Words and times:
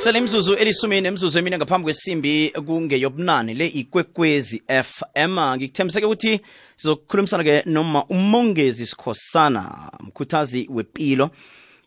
selimzuzu 0.00 0.54
elisumi 0.54 1.00
nemzuzu 1.00 1.38
emine 1.38 1.58
ngaphambi 1.58 1.84
kwesimbi 1.84 2.50
kungeyobunani 2.66 3.54
le 3.54 3.66
ikwekwezi 3.66 4.62
fm 4.84 5.38
ngikuthembiseke 5.56 6.06
ukuthi 6.06 6.40
sizokukhulumisana-ke 6.76 7.62
noma 7.66 8.04
umongezi 8.04 8.86
sikhosana 8.86 9.90
mkhuthazi 10.00 10.66
wepilo 10.70 11.30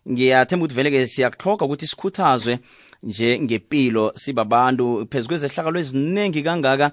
ngiyathemba 0.10 0.63
ukuthi 0.66 0.76
vele-ke 0.76 1.08
siyakuhloga 1.08 1.66
ukuthi 1.66 1.88
sikhuthazwe 1.88 2.60
nje 3.08 3.29
ngempilo 3.40 4.04
sibabantu 4.16 5.07
phezukwezehlakalo 5.12 5.78
eziningi 5.80 6.42
kangaka 6.46 6.88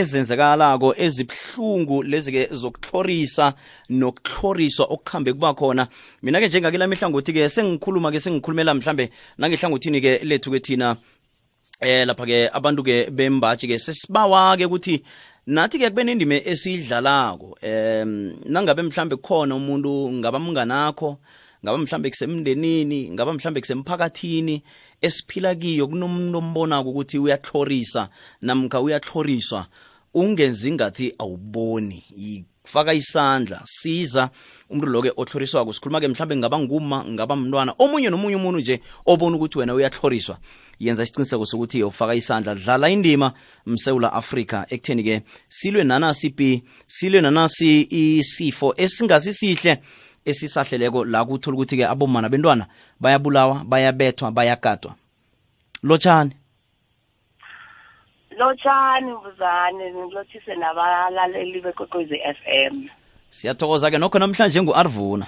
ezenzakalako 0.00 0.88
ezibhlungu 1.04 1.96
lezi 2.02 2.30
ke 2.32 2.42
zokuhlorisa 2.54 3.54
nokuhloriswa 3.90 4.84
okuhambe 4.94 5.32
kuba 5.32 5.50
khona 5.58 5.84
mina 6.22 6.38
ke 6.40 6.46
njengakela 6.46 6.86
mihlangothi 6.86 7.32
ke 7.32 7.48
sengikhuluma 7.48 8.12
ke 8.14 8.20
sengikhulumela 8.20 8.74
mhlambe 8.74 9.10
nangehlangothini 9.38 10.00
ke 10.00 10.12
lethu 10.22 10.50
ke 10.54 10.58
thina 10.60 10.96
eh 11.82 12.06
lapha 12.06 12.24
ke 12.26 12.38
abantu 12.54 12.82
ke 12.86 13.10
bembaji 13.10 13.66
ke 13.66 13.78
sesibawa 13.82 14.54
ke 14.56 14.62
ukuthi 14.64 15.02
nathi 15.50 15.78
ke 15.82 15.90
kube 15.90 16.06
nendima 16.06 16.38
esiyidlalako 16.38 17.58
um 17.66 18.10
nangabe 18.46 18.82
mhlambe 18.82 19.18
kukhona 19.18 19.58
umuntu 19.58 19.90
ngaba 20.22 20.38
mnganakho 20.38 21.18
ngaba 21.64 21.78
mhlambe 21.78 22.10
kusemndenini 22.10 23.10
ngaba 23.10 23.32
mhlambe 23.32 23.60
kusemphakathini 23.60 24.62
esiphila 25.02 25.54
kiyo 25.54 25.88
kunomuntu 25.88 26.38
ombonako 26.38 26.88
ukuthi 26.90 27.18
uyahlorisa 27.18 28.08
namkha 28.42 28.80
uyahloriswa 28.80 29.66
ungenzi 30.14 30.70
ngathi 30.72 31.12
awuboni 31.18 32.04
faka 32.64 32.94
isandla 32.94 33.62
siza 33.66 34.30
umuntu 34.70 34.86
loke 34.90 35.10
ohloriswako 35.16 35.72
sikhuluma-ke 35.72 36.08
mhlambe 36.08 36.36
ngaba 36.36 36.58
nguma 36.58 37.04
ngaba 37.04 37.36
mntwana 37.36 37.72
omunye 37.78 38.10
nomunye 38.10 38.36
umuntu 38.36 38.60
nje 38.60 38.80
obona 39.06 39.36
ukuthi 39.36 39.58
wena 39.58 39.74
uyahloriswa 39.74 40.38
yenza 40.78 41.02
isiqiniseko 41.02 41.46
sokuthi 41.46 41.82
ufaka 41.82 42.14
isandla 42.14 42.54
dlala 42.54 42.86
indima 42.90 43.32
msewula 43.66 44.12
afrika 44.12 44.66
ekutheni-ke 44.70 45.22
silwe 45.48 45.84
nanasi 45.84 46.26
ipi 46.26 46.62
silwe 46.86 47.20
nanasi 47.20 47.86
isifo 47.90 48.74
esingasisihle 48.76 49.82
esisahleleko 50.24 51.04
la 51.04 51.22
kuthola 51.24 51.54
ukuthi-ke 51.56 51.86
abomana 51.86 52.28
bentwana 52.28 52.66
bayabulawa 53.00 53.64
bayabethwa 53.64 54.30
bayagadwa 54.30 54.94
lotshani 55.82 56.36
lotshani 58.38 59.12
mvuzane 59.12 59.90
nilotshise 59.90 60.54
nabalaleli 60.54 61.60
bekokwezi 61.60 62.16
f 62.16 62.36
m 62.72 62.88
siyathokoza-ke 63.30 63.98
nokho 63.98 64.18
namhlanje 64.18 64.62
ngu-arvuna 64.62 65.26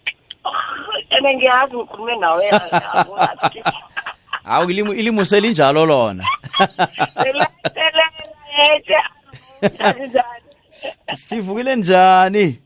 ene 1.16 1.34
ngiyazi 1.36 1.76
ngikhulume 1.76 2.16
nawe 2.16 2.50
hawu 4.44 4.70
ilimu 4.70 4.92
ilimu 4.92 5.24
selinjalo 5.24 5.86
lona 5.86 6.24
sivukile 11.12 11.76
njani 11.76 12.58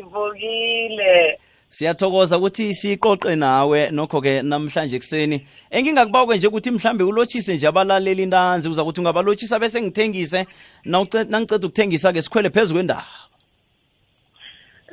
sivukile 0.00 1.38
siyathokoza 1.68 2.38
ukuthi 2.38 2.74
siqoqe 2.80 3.34
nawe 3.36 3.80
nokho-ke 3.96 4.34
namhlanje 4.42 4.96
ekuseni 4.96 5.38
engingakubawke 5.70 6.34
nje 6.36 6.46
ukuthi 6.50 6.70
mhlambe 6.70 7.04
ulotshise 7.04 7.54
nje 7.54 7.66
abalaleli 7.66 8.26
ntanzi 8.26 8.68
uza 8.68 8.84
kuthi 8.84 9.00
ungabalotshisa 9.00 9.58
bese 9.58 9.82
ngithengise 9.82 10.46
nangiceda 10.84 11.66
ukuthengisa-ke 11.66 12.22
sikhwele 12.22 12.50
phezu 12.50 12.74
kwendawo 12.74 13.14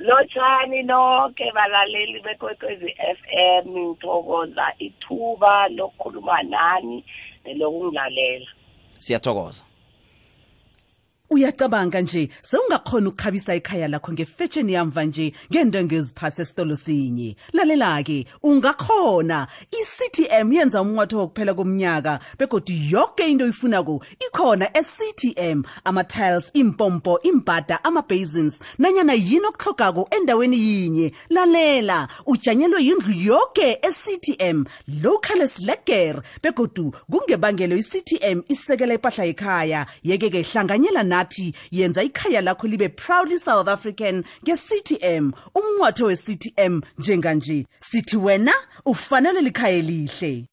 lotshani 0.06 0.84
nonke 0.84 1.52
balaleli 1.56 2.20
bekwekwezi 2.26 2.90
f 3.18 3.20
m 3.64 3.66
ngithokoza 3.78 4.66
ithuba 4.80 5.68
lokukhuluma 5.78 6.44
nani 6.44 7.04
nelokungilalela 7.46 8.46
siyathokoza 9.00 9.64
uyacabanga 11.32 12.02
nje 12.02 12.30
sewungakhona 12.42 13.10
ukukhabisa 13.10 13.56
ikhaya 13.56 13.88
lakho 13.88 14.14
ngefetsheni 14.14 14.74
yamva 14.76 15.04
nje 15.04 15.34
ngentengo 15.54 15.96
eziphasi 15.96 16.42
esitolo 16.42 16.76
sinye 16.76 17.36
lalela-ke 17.56 18.20
ungakhona 18.44 19.48
i-ctm 19.80 20.48
yenza 20.56 20.82
umnqwatho 20.84 21.18
wokuphela 21.18 21.54
komnyaka 21.54 22.20
begodi 22.38 22.76
yonke 22.92 23.24
into 23.32 23.46
oyifunako 23.48 24.04
ikhona 24.28 24.66
e-ctm 24.80 25.60
ama-tiles 25.88 26.50
impompo 26.54 27.20
imbada 27.24 27.80
ama-basins 27.84 28.56
nanyana 28.78 29.14
yini 29.14 29.46
okuhlogako 29.48 30.08
endaweni 30.16 30.58
yinye 30.68 31.08
lalela 31.30 32.08
ujanyelwe 32.26 32.80
yindlu 32.88 33.14
yonke 33.30 33.80
e-ctm 33.88 34.58
local 35.04 35.48
slager 35.48 36.16
begodu 36.44 36.92
kungebangelo 37.12 37.76
i-ctm 37.80 38.38
isekela 38.52 38.94
impahla 39.00 39.24
ekhaya 39.32 39.80
yeke-ke 40.04 40.42
hlanganyela 40.52 41.04
na 41.04 41.21
nathi 41.22 41.54
yenza 41.72 42.04
ikhaya 42.04 42.42
lakho 42.42 42.68
libe 42.68 42.90
proudly 42.90 43.38
South 43.38 43.68
African 43.68 44.24
ngeCTM 44.46 45.32
umnqotho 45.56 46.06
weCTM 46.06 46.82
njenganje 47.00 47.66
sithi 47.82 48.18
wena 48.18 48.54
ufanele 48.86 49.42
likhaya 49.42 49.78
elihle 49.78 50.46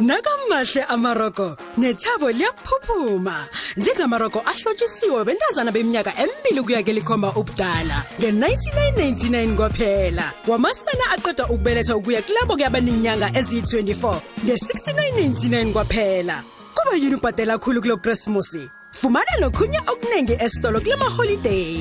Nakamahle 0.00 0.82
amaroko 0.82 1.56
nethabo 1.78 2.30
liyaphuphuma 2.30 3.48
njengamaroko 3.76 4.38
ahlotshisiwe 4.44 5.24
bentazana 5.24 5.72
beminyaka 5.72 6.12
emibili 6.20 6.62
kuya 6.62 6.82
kelikhomba 6.82 7.32
ubudala 7.34 8.02
nge-1999 8.20 9.56
kwaphela 9.56 10.32
wamasana 10.46 11.04
aqeda 11.14 11.44
ukubelethwa 11.48 11.96
ukuya 11.96 12.22
kulabo 12.22 12.54
kuyabaneenyanga 12.54 13.28
eziyi-24 13.32 14.18
nge-6999 14.44 15.72
kwaphela 15.72 16.42
kuba 16.76 16.94
yini 16.96 17.14
ubhadela 17.16 17.58
khulu 17.58 17.80
kulo 17.80 17.96
krismusi 17.96 18.68
Fumana 18.92 19.38
lokhunye 19.40 19.78
okunengi 19.86 20.32
esitolo 20.40 20.80
kulamaholiday. 20.80 21.80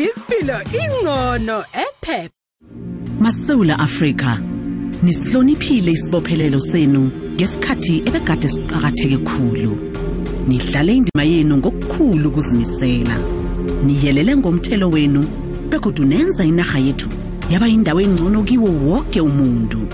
Impilo 0.00 0.56
ingcono 0.78 1.64
ephep. 1.74 2.24
Eh, 2.24 2.30
MaSewula 3.20 3.78
Africa. 3.78 4.38
Nisihloniphile 5.02 5.90
isibophelelo 5.92 6.60
senu 6.60 7.10
ngesikhathi 7.34 7.94
ekagade 8.06 8.48
siqhakatheke 8.48 9.18
kukhulu. 9.18 9.72
Nidlale 10.48 10.92
indima 10.96 11.24
yenu 11.24 11.56
ngokukhulu 11.56 12.28
ukuzimisela. 12.28 13.16
Niyelele 13.84 14.36
ngomthelo 14.36 14.90
wenu 14.90 15.22
bekodwa 15.70 16.06
nenza 16.06 16.44
inaga 16.44 16.78
yethu 16.78 17.08
yaba 17.50 17.68
indawo 17.68 18.00
engcono 18.00 18.42
kiwo 18.44 18.68
wonke 18.86 19.20
umuntu. 19.20 19.88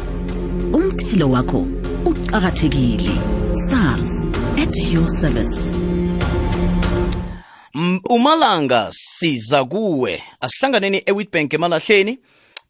Umthelo 0.76 1.30
wakho 1.30 1.66
uqhakathekile. 2.10 3.14
SARS 3.68 4.10
at 4.62 4.74
your 4.92 5.08
service. 5.08 5.91
umalanga 8.10 8.88
siza 8.92 9.64
kuwe 9.64 10.20
asihlanganeni 10.40 11.02
ewitbank 11.06 11.52
emalahleni 11.54 12.12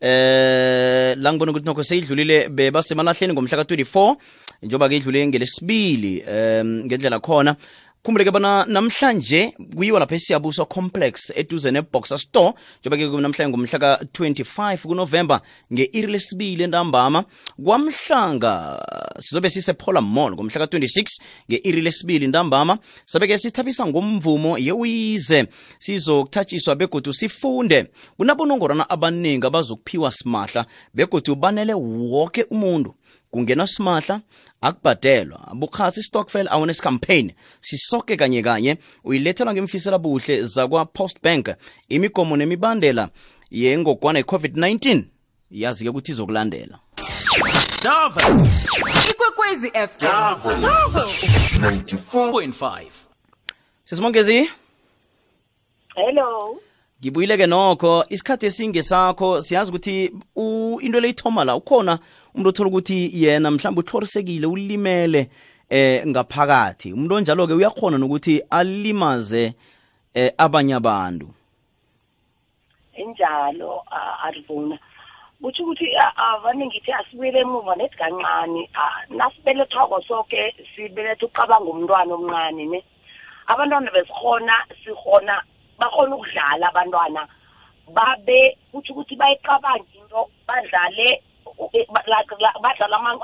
eh 0.00 1.14
la 1.18 1.28
ngibona 1.32 1.50
ukuthi 1.50 1.66
nokho 1.66 1.82
seyidlulile 1.84 2.48
bebasemalahleni 2.48 3.32
ngomhla 3.34 3.58
ka-24 3.58 4.16
njengoba-ke 4.62 4.96
idlule 4.96 5.26
ngelesibili 5.26 6.22
um 6.26 6.86
ngendlela 6.86 7.18
khona 7.26 7.52
khumbuleke 8.04 8.30
bona 8.36 8.52
namhlanje 8.76 9.40
kuyiwa 9.76 9.98
lapha 10.02 10.14
esiyabuso 10.18 10.64
complex 10.74 11.14
eduze 11.40 11.70
neboxer 11.76 12.18
store 12.24 12.50
njengoba-ke 12.80 13.20
namhlanje 13.26 13.48
ngomhla 13.50 13.78
ka-25 13.78 14.76
kunovemba 14.90 15.36
nge-iri 15.72 16.08
lesibili 16.12 16.62
entambama 16.64 17.24
kwamhlanga 17.64 18.52
sizobe 19.26 19.48
sisephola 19.50 20.00
mall 20.00 20.32
ngomhla 20.34 20.66
ka-26 20.66 21.06
nge-iri 21.50 21.80
lesibili 21.82 22.26
ntambama 22.26 22.78
sabeke 23.06 23.38
sithabisa 23.38 23.86
ngomvumo 23.86 24.58
yewize 24.58 25.44
sizokuthatshiswa 25.78 26.74
begodu 26.74 27.12
sifunde 27.12 27.86
kunabonongorana 28.16 28.84
abaningi 28.90 29.46
abazokuphiwa 29.46 30.10
simahla 30.12 30.66
begodu 30.94 31.34
banele 31.34 31.74
woke 31.74 32.42
umuntu 32.50 32.94
kungena 33.32 33.66
simahla 33.66 34.20
akubhadelwa 34.60 35.48
bukhatsi 35.54 36.02
stockfell 36.02 36.48
awareness 36.50 36.80
campaign 36.80 37.32
sisoke 37.60 38.16
kanye 38.16 38.42
kanye 38.42 38.76
uyilethelwa 39.04 39.52
ngemfisela 39.54 39.98
buhle 39.98 40.42
zakwa-post 40.42 41.18
bank 41.22 41.50
imigomo 41.88 42.36
nemibandela 42.36 43.08
yengogwana 43.50 44.18
ye-covid-19 44.18 45.02
yazi-ke 45.50 45.90
ukuthi 45.90 46.12
izokulandela 46.12 46.78
ikwekwezi 53.90 54.46
hello 55.94 56.60
ngibuyile-ke 57.02 57.46
nokho 57.46 58.04
isikhathi 58.08 58.46
esingesakho 58.46 59.40
siyazi 59.40 59.70
ukuthi 59.70 60.04
into 60.84 61.00
leyithoma 61.00 61.44
la 61.44 61.56
ukhona 61.56 61.98
umuntu 62.34 62.48
othola 62.50 62.68
ukuthi 62.68 62.98
yena 63.12 63.50
mhlawumbe 63.50 63.80
uthorisekile 63.84 64.46
ulimele 64.46 65.20
eh 65.70 66.00
ngaphakathi 66.08 66.88
umuntu 66.92 67.12
onjalo 67.16 67.44
ke 67.48 67.54
uyakhona 67.60 67.96
nokuthi 68.00 68.34
alimaze 68.50 69.42
eh 70.16 70.30
abanye 70.44 70.74
abantu 70.80 71.28
injalo 72.96 73.84
arivuna 74.24 74.76
kutsho 75.42 75.60
ukuthi 75.64 75.86
avane 76.16 76.62
ngithi 76.66 76.90
asibuyele 76.92 77.38
emuva 77.44 77.72
nethi 77.76 77.96
kancane 78.00 78.62
nasibelethwako 79.16 80.00
soke 80.08 80.40
sibeletha 80.72 81.26
uqabanga 81.28 81.68
umntwana 81.70 82.12
omncane 82.16 82.64
ne 82.72 82.80
abantwana 83.52 83.92
besihona 83.92 84.54
sihona 84.80 85.34
bakhona 85.76 86.16
ukudlala 86.16 86.64
abantwana 86.70 87.20
babe 87.92 88.40
kutsho 88.72 88.92
ukuthi 88.96 89.14
bayiqabange 89.20 89.84
into 90.00 90.24
badlale 90.48 91.20
badlala 91.94 92.50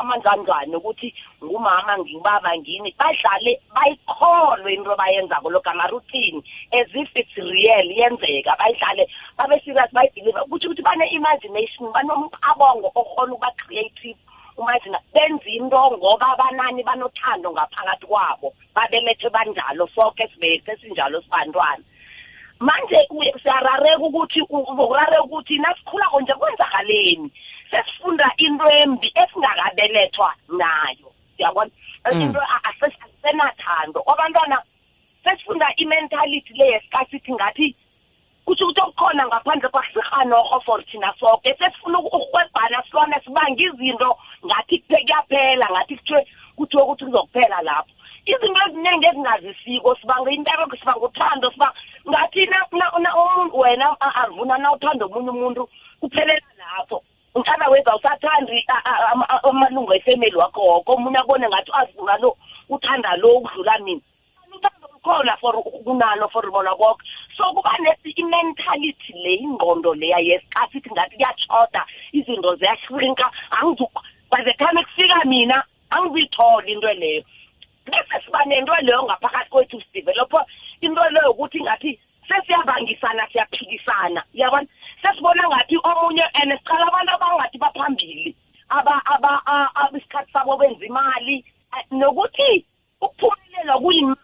amanjanjane 0.01 0.77
ukuthi 0.77 1.09
ngumama 1.45 1.95
ngibaba 1.99 2.51
ngini 2.59 2.91
badlale 2.99 3.53
bayikholwe 3.75 4.71
into 4.75 4.93
abayenzako 4.95 5.49
lokho 5.51 5.71
ama-routine 5.73 6.43
as 6.73 6.87
if 6.95 7.09
it's 7.17 7.37
real 7.37 7.89
yenzeka 7.99 8.53
bayidlale 8.59 9.07
babe-serious 9.39 9.91
bayibhelieve 9.93 10.43
kutho 10.51 10.67
ukuthi 10.69 10.83
bane-imagination 10.85 11.93
banomqabongo 11.95 12.89
okhona 12.97 13.33
ukuba-creative 13.35 14.17
umazina 14.59 14.99
benza 15.15 15.49
into 15.51 15.77
ngoba 15.99 16.27
abanani 16.37 16.83
banothando 16.85 17.49
ngaphakathi 17.55 18.07
kwabo 18.07 18.49
babelethwe 18.77 19.29
banjalo 19.35 19.85
soke 19.97 20.25
sibethe 20.35 20.73
sinjalo 20.81 21.21
sibantwana 21.25 21.85
manje 22.61 22.97
siyarareka 23.43 24.03
ukuthi 24.05 24.41
urareka 24.51 25.25
ukuthi 25.25 25.59
nasikhulako 25.63 26.17
nje 26.21 26.35
kwenzakaleni 26.35 27.29
sesifunda 27.70 28.25
into 28.38 28.65
embi 28.82 29.11
esingakabelethwa 29.23 30.35
nayo 30.59 31.12
siyabona 31.37 31.70
mm. 32.12 32.20
into 32.23 32.41
asenathando 32.69 33.99
abantwana 34.12 34.62
sesifunda 35.25 35.67
imentality 35.76 36.53
le 36.55 36.67
yesikasithi 36.73 37.32
ngathi 37.35 37.69
kusho 38.44 38.65
ukuthi 38.65 38.81
okukhona 38.81 39.23
ngaphandle 39.29 39.69
kwasirhanorho 39.69 40.59
for 40.67 40.79
thina 40.88 41.12
soke 41.20 41.55
sesifuna 41.59 41.99
ukurhwebhana 41.99 42.79
silwana 42.91 43.17
sibange 43.25 43.62
izinto 43.69 44.11
ngathi 44.47 44.76
kuyaphela 44.88 45.67
ngathi 45.73 45.94
kuthiwe 45.97 46.23
kuthiwe 46.56 46.82
ukuthi 46.82 47.05
kuzokuphela 47.05 47.59
lapho 47.69 47.93
izinto 48.32 48.61
eziningi 48.69 49.06
ezingazisiko 49.11 49.91
sibanga 50.00 50.31
intareko 50.37 50.75
sibanga 50.81 51.05
uthando 51.09 51.47
siba 51.53 51.69
ngathi 52.09 52.41
wena 53.61 53.87
avuna 54.00 54.59
na 54.59 54.69
uthanda 54.73 55.03
omunye 55.09 55.31
umuntu 55.37 55.62
kuphelela 56.00 56.49
lapho 56.61 56.99
mhlawumbe 57.35 57.67
weza 57.69 57.97
usathandi 57.97 58.65
amalungu 59.43 59.95
efemeli 59.95 60.37
wakho 60.37 60.61
woko 60.65 60.93
omunye 60.95 61.19
abone 61.19 61.49
ngathi 61.49 61.71
azibula 61.81 62.17
lo 62.23 62.37
uthanda 62.69 63.17
lo 63.21 63.29
ukudlula 63.39 63.79
mina 63.79 64.69
khona 65.05 65.37
for 65.41 65.55
kunalo 65.85 66.29
for 66.33 66.47
bona 66.51 66.75
konke 66.75 67.03
so 67.37 67.45
kuba 67.55 67.71
i-mentality 68.05 69.13
le 69.15 69.35
ingqondo 69.45 69.95
leya 69.95 70.19
yesiqasithi 70.21 70.91
ngathi 70.91 71.17
kuyatshoda 71.17 71.83
izinto 72.13 72.57
ziyashrinka 72.61 73.27
by 74.31 74.43
the 74.45 74.53
time 74.59 74.79
kufika 74.85 75.25
mina 75.27 75.63
angizuyitholi 75.91 76.73
into 76.73 76.93
leyo 76.95 77.23
bese 77.87 78.25
siba 78.25 78.45
nento 78.47 78.73
leyo 78.83 79.05
ngaphakathi 79.05 79.51
kwethu 79.51 79.79
sidevelopha 79.81 80.45
into 80.81 81.01
leyo 81.15 81.31
ukuthi 81.31 81.61
ngathi 81.61 81.99
sesiyabangisana 82.29 83.29
siyaphikisana 83.33 84.25
yabona 84.35 84.67
sesibona 85.11 85.49
ngathi 85.49 85.77
omunye 85.91 86.23
and 86.39 86.51
siqala 86.59 86.85
abantu 86.89 87.11
abangathi 87.17 87.57
baphambili 87.63 88.27
isikhathi 89.97 90.31
sabo 90.33 90.53
benza 90.61 90.85
imali 90.91 91.35
nokuthi 91.99 92.51
ukuphumelela 93.05 93.75
kuyimali 93.83 94.18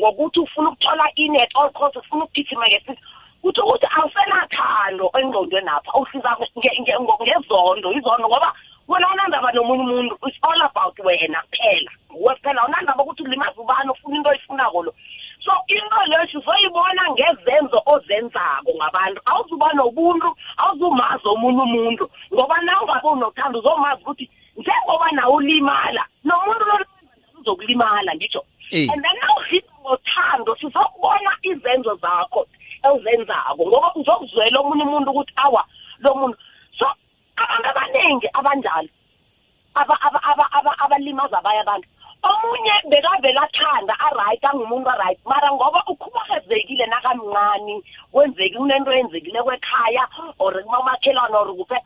ngokuthi 0.05 0.39
ufuna 0.45 0.69
ukuthola 0.75 1.07
inet 1.25 1.51
all 1.61 1.71
cost 1.79 1.97
ufuna 2.01 2.23
ukugijima 2.25 2.65
ngesithi 2.71 3.03
kutho 3.43 3.63
ukuthi 3.67 3.87
awusenathando 3.97 5.07
engqondweni 5.19 5.71
apha 5.77 5.93
uhliza 6.01 6.31
ngezondo 6.59 7.89
izondo 7.99 8.27
ngoba 8.31 8.51
wena 8.93 9.07
awunandaba 9.09 9.53
nomunye 9.53 9.81
umuntu 9.83 10.15
it's 10.29 10.37
all 10.43 10.61
about 10.69 10.99
wena 11.05 11.41
kuphela 11.49 11.91
nguwe 12.13 12.35
kuphela 12.37 12.61
awunandaba 12.63 13.03
ukuthi 13.03 13.23
ulimaza 13.23 13.57
ubani 13.57 13.91
ofuna 13.91 14.17
into 14.17 14.29
oyifunako 14.31 14.83
lo 14.83 14.95
so 15.41 15.53
into 15.69 15.99
leyo 16.09 16.27
sizoyibona 16.33 17.03
ngezenzo 17.13 17.83
ozenzako 17.87 18.71
ngabantu 18.77 19.21
awuzuba 19.25 19.73
nobuntu 19.73 20.37
awuzumazi 20.57 21.29
omunye 21.29 21.63
umuntu 21.63 22.05
ngoba 22.33 22.61
nawe 22.63 22.81
ungabe 22.85 23.09
unothanda 23.09 23.59
uzomazi 23.59 24.03
ukuthi 24.03 24.31
njengoba 24.57 25.11
nawe 25.13 25.33
ulimala 25.35 26.05
nomuntu 26.25 26.65
uzokulimala 27.41 28.15
ngitsho 28.15 28.45
and 28.73 29.01
then 29.05 29.19
nawuhita 29.21 29.73
ngothando 29.81 30.57
sizokubona 30.61 31.31
izenzo 31.43 31.95
zakho 31.95 32.47
ozenzako 32.93 33.63
ngoba 33.67 33.95
uzokuzwela 33.95 34.61
omunye 34.61 34.83
umuntu 34.85 35.11
ukuthi 35.11 35.33
awa 35.37 35.65
lo 36.01 36.15
muntu 36.15 36.37
abaningi 37.51 38.29
abanjalo 38.39 38.89
abalimaza 40.83 41.37
abanye 41.41 41.61
abantu 41.65 41.87
omunye 42.23 42.75
bekavele 42.91 43.41
athanda 43.41 43.95
aright 44.07 44.45
angumuntu 44.45 44.89
aright 44.95 45.19
mara 45.27 45.49
ngoba 45.53 45.81
ukhubazekile 45.91 46.87
nakamncane 46.87 47.83
kwenzeki 48.13 48.57
kunento 48.59 48.91
yenzekile 48.95 49.43
kwekhaya 49.43 50.05
or 50.39 50.53
kumamakhelwane 50.63 51.35
or 51.35 51.51
kuphe 51.59 51.79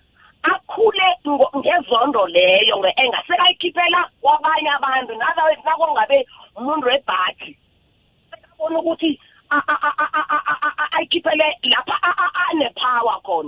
akhule 0.44 1.08
ngezondo 1.56 2.26
leyo 2.26 2.76
nge-enga 2.78 3.22
sekayikhiphela 3.26 4.10
kwabanye 4.20 4.70
abantu 4.76 5.14
nalawe 5.14 5.56
nakongabe 5.64 6.18
umuntu 6.56 6.84
webhathi 6.86 7.56
bona 8.58 8.78
ukuthi 8.78 9.18
ayikhiphele 10.92 11.46
lapha 11.64 11.96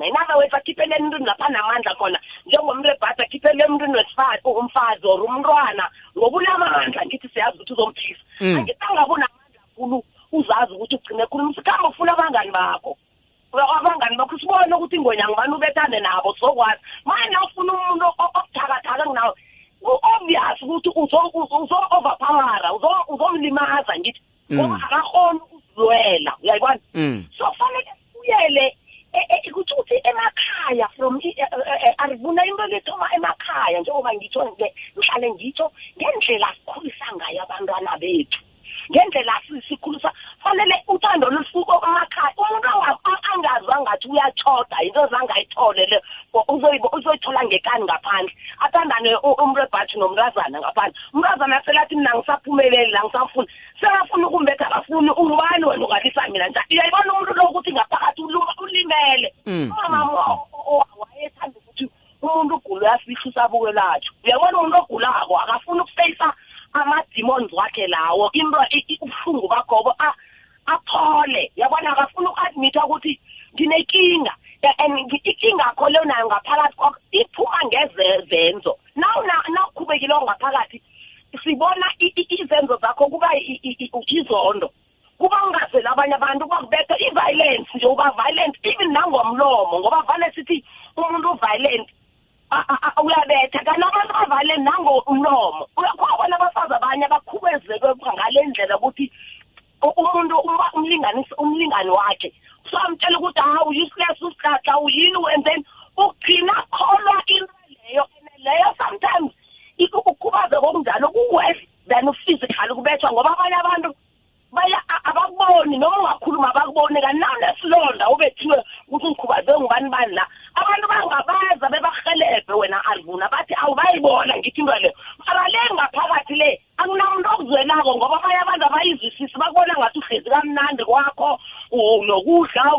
in 0.08 0.14
other 0.20 0.36
words 0.40 0.52
akhiphele 0.58 0.94
emntwini 0.98 1.26
lapha 1.28 1.48
namandla 1.52 1.92
khona 2.00 2.18
njengomrebhada 2.48 3.22
akhiphele 3.24 3.60
emntwini 3.64 3.96
umfazi 4.60 5.04
or 5.06 5.20
umntwana 5.28 5.84
ngoba 6.16 6.36
unamandla 6.40 7.00
ngithi 7.06 7.28
siyazi 7.28 7.56
ukuthi 7.60 7.72
uzomphisa 7.76 8.24
mm. 8.40 8.56
angithi 8.56 8.82
angabonamandla 8.88 9.60
khulu 9.76 9.98
uzazi 10.32 10.72
ukuthi 10.74 10.94
ugcine 10.96 11.24
khulumisa 11.28 11.60
khambe 11.64 11.86
ufuna 11.92 12.12
abangani 12.16 12.50
bakho 12.56 12.90
abangani 13.52 14.14
bakho 14.16 14.34
sibone 14.40 14.72
ukuthi 14.74 14.96
ingwenya 14.96 15.24
ngibani 15.28 15.52
ubethane 15.56 15.98
nabo 16.00 16.32
sizokwazi 16.34 16.80
manje 17.04 17.38
ufuna 17.44 17.70
umuntu 17.76 18.04
obuthakathaka 18.22 19.04
nawe 19.14 19.32
ku-obvious 19.84 20.58
ukuthi 20.64 20.90
uzo-overpowera 21.58 22.68
uzomlimaza 23.12 23.92
ngithi 24.00 24.20
mm. 24.50 24.54
ngoba 24.56 24.76
akakhona 24.84 25.38
ukuzilwela 25.44 26.32
uyayibona 26.42 26.80
mm. 26.94 27.18
so 27.36 27.44
kufanele 27.52 27.92
sibuyele 28.00 28.66
emakhaya 30.70 30.87
from 30.96 31.16
eh, 31.25 31.32
eh, 31.37 31.44
eh, 31.87 31.94
arivuna 31.98 32.42
imbeletho 32.44 32.92
emakhaya 33.16 33.80
njengoba 33.80 34.14
ngitsho 34.14 34.56
ngihlale 34.96 35.30
ngitsho 35.34 35.70
ngendlela 35.96 36.48
sikhulisa 36.56 37.06
ngayo 37.16 37.42
abantwana 37.42 37.98
bethu 38.00 38.38
ngendlela 38.90 39.32
sikhulisa 39.68 40.12
fanele 40.42 40.75
uthando 40.88 41.30
lusuko 41.30 41.80
emakhaya 41.82 42.34
umuntu 42.37 42.98
angazi 43.34 43.72
angathi 43.72 44.08
uyachoda 44.08 44.76
into 44.84 45.02
zangayithole 45.08 45.87
le 45.88 45.98
uzoyithola 46.92 47.44
ngekani 47.44 47.84
ngaphandle 47.84 48.32
athandane 48.60 49.16
umrebhathi 49.25 49.98
nomrazana 49.98 50.60
ngaphandle 50.60 50.96
selathi 51.68 51.94
mina 51.96 52.10
ngisaphumeleli 52.16 52.90
la 52.92 53.00
ngisafuna 53.04 53.46
sebafuna 53.80 54.26
ukumbetha 54.28 54.66
abafuni 54.66 55.10
ungubani 55.10 55.64
wena 55.64 55.84
ungalisa 55.84 56.28
mina 56.28 56.48
njani 56.48 56.66
uyayibona 56.70 57.12
umuntu 57.12 57.32
lo 57.34 57.42
ukuthi 57.50 57.72
ngaphakathi 57.72 58.22
ulimele 58.64 59.34
mm, 59.46 59.68
mama 59.76 60.04
mm, 60.04 60.38
mm. 60.54 60.80
wayethanda 61.02 61.58
ukuthi 61.58 61.90
umuntu 62.22 62.54
ugula 62.56 62.88
uyafihla 62.90 63.22
usabukelatsho 63.28 64.12
uyabona 64.25 64.56
umuntu 64.58 64.76
ogulako 64.82 65.32
akafuni 65.40 65.80
ukufeyisa 65.80 66.28
ama-demons 66.72 67.52
wakhe 67.52 67.87
lawo 67.87 68.30
into 68.32 68.58
ubuhlungu 69.04 69.48
bagobo 69.48 69.92
aphole 70.72 71.52
yabona 71.56 71.88
akafuni 71.92 72.26
uku-admitha 72.28 72.80
ukuthi 72.88 73.12
nginenkinga 73.54 74.32
and 74.82 74.98
inkinga 75.25 75.64
akho 75.70 75.84
leyo 75.88 76.04
nayo 76.04 76.26
ngaphakathi 76.28 76.76
kwakho 76.76 76.98
iphuma 77.12 77.58
ngezenzo 77.68 78.72
nawukhubekile 78.96 80.14
ongaphakathi 80.14 80.82
ngibona 81.58 81.86
izenzo 82.38 82.74
zakho 82.78 83.04
kuba 83.10 83.28
izondo 84.14 84.70
kuba 85.18 85.36
ungazela 85.46 85.90
abanye 85.92 86.14
abantu 86.16 86.42
kuba 86.46 86.58
kubetha 86.62 86.94
i-violence 87.06 87.70
nje 87.74 87.86
uba 87.92 88.06
violent 88.18 88.54
even 88.70 88.88
nangomlomo 88.94 89.74
ngoba 89.82 89.98
vane 90.06 90.28
sithi 90.34 90.56
umuntu 90.96 91.26
uviolent 91.34 91.88
uyabetha 93.04 93.58
kanti 93.66 93.82
abantu 93.90 94.12
baviolent 94.14 94.62
nangomlomo 94.64 95.62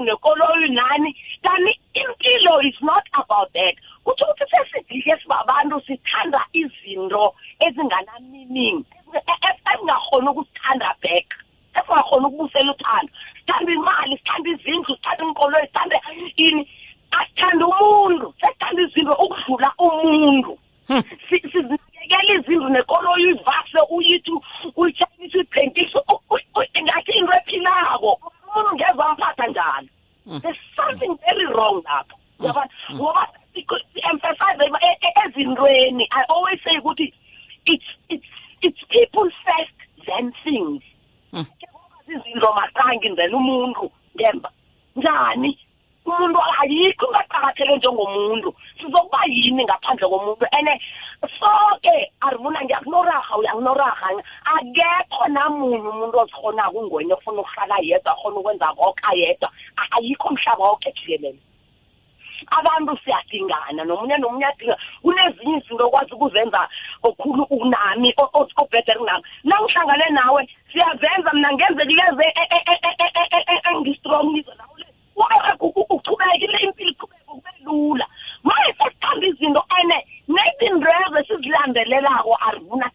nekoloyi 0.09 0.69
nani 0.75 1.09
kanti 1.43 1.73
impilo 2.01 2.53
is 2.65 2.77
not 2.81 3.05
about 3.21 3.51
that 3.53 3.75
kutsho 4.05 4.25
ukuthi 4.25 4.49
sesidike 4.51 5.13
sibabantu 5.21 5.77
sithanda 5.87 6.41
izinto 6.61 7.23
ezinganamining 7.65 8.77
esingakhona 9.47 10.31
ukusithanda 10.31 10.89
back 11.03 11.27
esingakhona 11.77 12.25
ukubusela 12.27 12.71
uthando 12.73 13.09
sithanda 13.37 13.71
imali 13.77 14.15
sithanda 14.17 14.49
izindlu 14.53 14.91
sithanda 14.95 15.23
inkoloyi 15.27 15.67
sithanda 15.67 15.95
ini 16.45 16.61
asithanda 17.19 17.65
umuntu 17.79 18.25
sesithanda 18.41 18.81
izinto 18.87 19.13
ukudlula 19.25 19.69
umuntu 19.87 20.51
hmm. 20.89 21.03
sizinakekela 21.29 22.21
izindlu 22.37 22.67
nekoloyi 22.77 23.25
ivase 23.33 23.79
uyithi 23.95 24.33
uyitshayisa 24.79 25.37
uyibhentise 25.37 25.99
Mm. 30.29 30.41
there's 30.43 30.57
something 30.77 31.17
very 31.27 31.45
wrong 31.57 31.81
lapho 31.89 32.15
mm. 32.39 32.45
yabona 32.45 32.69
mm. 32.89 32.95
ngoba 32.97 33.23
emphasize 34.11 34.61
e-, 34.65 35.07
e-, 35.09 35.15
ezintweni 35.27 36.03
i 36.03 36.21
always 36.29 36.59
say 36.65 36.75
ukuthi 36.79 37.07
it's 37.65 37.85
it's 38.13 38.27
it's 38.61 38.81
people 38.93 39.25
first 39.45 39.75
then 40.05 40.31
things 40.43 40.81
izinto 42.07 42.49
masangi 42.57 43.15
then 43.17 43.31
umuntu 43.39 43.89
ngemva 44.17 44.49
njani 44.95 45.51
umuntu 46.09 46.39
ayikho 46.61 47.05
ungaqakathele 47.09 47.73
njengomuntu 47.77 48.49
akekho 54.45 55.23
namunye 55.27 55.77
umuntu 55.77 56.15
ozihonako 56.23 56.77
ungwenye 56.79 57.13
ofuna 57.15 57.41
ukuhlala 57.41 57.75
yedwa 57.83 58.11
akhona 58.13 58.37
ukwenza 58.39 58.67
koka 58.75 59.09
yedwa 59.15 59.49
ayikho 59.97 60.29
mhlaba 60.33 60.63
woke 60.69 60.91
jikelele 60.95 61.39
abantu 62.57 62.91
siyadingana 63.03 63.81
nomunye 63.85 64.15
nomunye 64.17 64.45
adinga 64.51 64.77
kunezinye 65.03 65.57
izinto 65.59 65.85
okwazi 65.87 66.11
ukuzenza 66.15 66.61
okhulu 67.07 67.43
unami 67.57 68.09
obhetere 68.61 68.99
kunami 68.99 69.23
nangihlangane 69.43 70.07
nawe 70.17 70.41
siyazenza 70.71 71.31
mina 71.33 71.49
ngenzekileze 71.53 72.25
engistrongile 73.71 74.51
e, 74.55 74.55
e, 74.55 75.51
e, 75.51 75.63
uchubekile 75.95 76.57
impilo 76.65 76.91
iqhubeke 76.91 77.21
kube 77.27 77.51
lula 77.65 78.07
manje 78.47 78.71
sesithanda 78.79 79.25
izinto 79.27 79.61
ene 79.79 79.97
nezinto 80.35 80.87
ezo 80.95 81.19
sizilandelelako 81.27 82.31
arivuna 82.47 82.88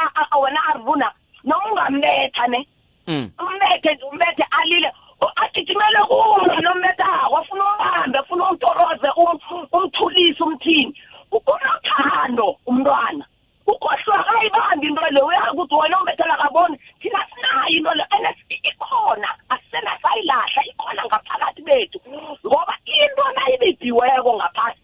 wena 0.44 0.60
arvuna 0.72 1.08
noma 1.44 1.68
ungambetha 1.90 2.46
ne 2.54 2.60
hmm. 3.08 3.26
umbethe 3.44 3.90
nje 3.96 4.04
umbethe 4.10 4.44
alile 4.60 4.90
agijimele 5.44 6.00
kumntwana 6.10 6.70
ombethako 6.74 7.36
afuna 7.42 7.64
umbambe 7.74 8.18
afuna 8.24 8.44
umtoroze 8.50 9.10
um, 9.16 9.40
umthulise 9.78 10.42
umthini 10.48 10.94
unothando 11.36 12.48
umntwana 12.70 13.26
ukohlwa 13.68 14.18
ayibambi 14.32 14.88
into 14.88 15.02
le 15.14 15.22
uyazi 15.28 15.50
ukuthi 15.54 15.76
wena 15.76 15.98
umbethela 16.00 16.36
kaboni 16.44 16.78
thina 17.02 17.20
sinayo 17.32 17.68
into 17.78 17.92
le 17.98 18.04
and 18.16 18.28
ikhona 18.70 19.30
asisenasayilahla 19.54 20.62
ikhona 20.72 21.02
ngaphakathi 21.10 21.62
bethu 21.68 22.00
ngoba 22.46 22.74
into 23.00 23.24
nayibidiweko 23.36 24.32
ngaphasi 24.40 24.80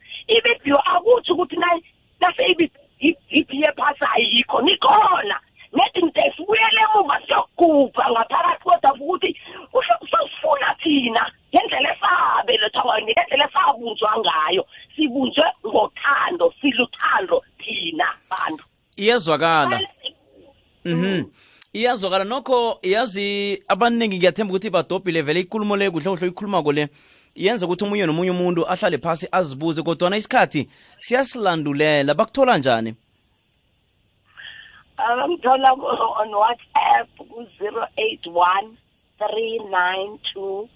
iyazwakala 19.11 19.81
mhm 20.85 21.25
iyazwakala 21.73 22.23
nokho 22.23 22.79
yazi 22.83 23.59
abaningi 23.67 24.15
ngiyathemba 24.17 24.53
ukuthi 24.53 24.69
badobhile 24.71 25.21
vele 25.21 25.39
ikulumo 25.43 25.75
le 25.75 25.91
kuhle 25.91 26.15
kuhle 26.15 26.27
ikhulumako 26.31 26.71
le 26.71 26.83
yenza 27.35 27.65
ukuthi 27.67 27.83
omunye 27.85 28.05
nomunye 28.07 28.31
umuntu 28.31 28.63
ahlale 28.63 28.97
phasi 28.97 29.27
azibuze 29.31 29.83
kodwana 29.83 30.15
isikhathi 30.15 30.69
siyasilandulela 31.03 32.13
bakuthola 32.13 32.57
njani 32.57 32.95
bangithola 34.97 35.73
on 36.21 36.29
whatsapp 36.35 37.07
ku-zero 37.17 37.83
eight 37.97 38.25
one 38.27 38.77
three 39.19 39.59
nine 39.59 40.19
two 40.31 40.69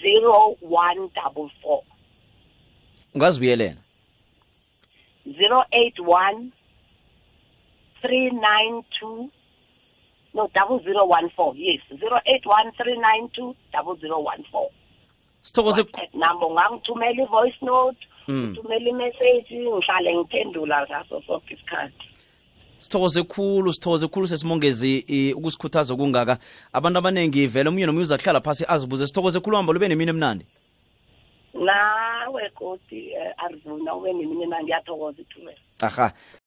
zero 0.00 0.56
one 0.64 1.10
double 1.12 1.48
four 1.60 1.82
ungazibuyelela 3.14 3.76
zero 5.26 5.64
eight 5.72 5.98
one 6.00 6.52
three 8.02 8.30
nine 8.32 8.82
two 9.00 9.30
no 10.34 10.50
double 10.54 10.82
zero 10.82 11.06
one 11.06 11.30
four 11.36 11.54
yes 11.56 11.80
zero 11.98 12.18
eight 12.26 12.44
one 12.44 12.70
three 12.76 12.98
nine 12.98 13.30
two 13.34 13.54
double 13.72 13.96
zero 14.04 14.18
one 14.20 14.44
four 14.52 14.68
sithokoze 15.42 15.84
namba 16.14 16.46
ungangithumela 16.46 17.22
i-voice 17.22 17.58
note 17.62 17.98
uthumela 18.28 18.80
hmm. 18.90 19.00
imeseji 19.00 19.58
ngihlale 19.58 20.16
ngiphendula 20.16 20.86
ngaso 20.90 21.22
sonke 21.26 21.54
isikhathi 21.54 22.08
sithokoze 22.80 23.22
khulu 23.22 23.72
sithokoze 23.72 24.06
khulu 24.08 24.26
sesimongezi 24.26 25.04
eh, 25.08 25.36
ukusikhuthaza 25.36 25.96
kungaka 25.96 26.38
abantu 26.72 26.98
abaningi 26.98 27.46
vele 27.46 27.68
omunye 27.68 27.86
nomunye 27.86 28.02
uzakuhlala 28.02 28.40
phasi 28.40 28.64
azibuze 28.68 29.06
sithokoze 29.06 29.40
khulu 29.40 29.56
hamba 29.56 29.72
lube 29.72 29.88
nemini 29.88 30.10
emnandi 30.10 30.46
nawe 31.54 32.50
godi 32.56 33.10
eh, 33.10 33.32
arizona 33.44 33.94
ube 33.94 34.12
nemini 34.12 34.42
emnandi 34.42 34.70
iyathokoza 34.70 35.22
ithulela 35.22 35.60
aha 35.80 36.12